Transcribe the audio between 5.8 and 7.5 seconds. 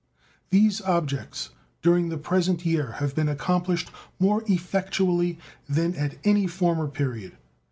at any former period.